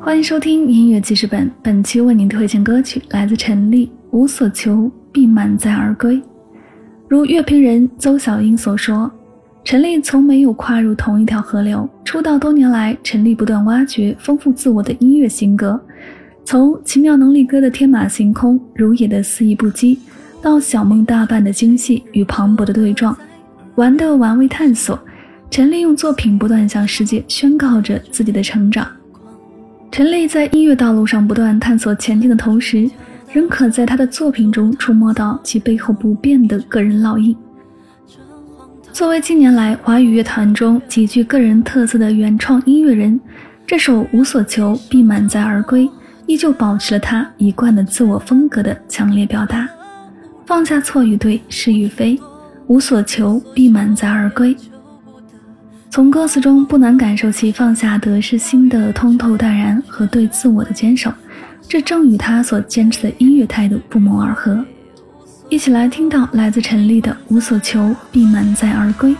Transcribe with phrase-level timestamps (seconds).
[0.00, 6.16] 欢迎收听音乐记事本，本期为您推荐歌曲来自陈粒，《无所求必满载而归》。
[7.08, 9.10] 如乐评人邹小英所说，
[9.64, 11.88] 陈粒从没有跨入同一条河流。
[12.04, 15.80] 出道多年来，陈粒不断挖掘丰富自我的音乐性格，
[16.44, 19.96] 从奇妙能力歌的天马行空、如野的肆意不羁，
[20.42, 23.16] 到小梦大半的精细与磅礴的对撞，
[23.76, 24.98] 玩的玩味探索。
[25.54, 28.84] 陈丽用作品不断向世界宣告着自己的成长。
[29.88, 32.90] 陈丽在音乐道路上不断探索前进的同时，
[33.32, 37.36] 仍可在他的作品中触摸到其背后不变的个人烙印。
[38.92, 43.20] 作为近年来华语乐坛中极具个人特色的原创音乐人，
[43.64, 45.86] 这首《无所求必满载而归》
[46.26, 49.68] 依旧保持了他一贯的自我风格的强烈表达。
[50.46, 52.18] 放下错与对、是与非，
[52.66, 54.56] 无所求必满载而归。
[55.94, 61.08] 从歌词中不难感受其放下得失心的通透淡然和对自我的坚守，
[61.68, 64.58] 这正与他所坚持的音乐态度不谋而合。
[65.48, 69.12] 一起来听到来自陈粒的《无所求必满载而归》。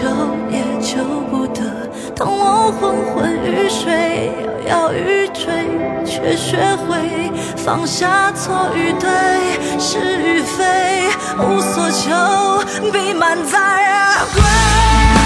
[0.00, 0.08] 无所求
[0.50, 1.60] 也求不得。
[2.16, 4.32] 当我昏昏欲睡，
[4.66, 5.68] 摇摇欲坠，
[6.06, 6.56] 却学
[6.86, 9.08] 会放下错与对，
[9.78, 10.64] 是与非，
[11.38, 12.10] 无所求，
[12.90, 15.19] 必满载而归。